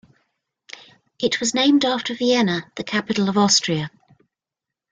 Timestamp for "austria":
3.37-3.91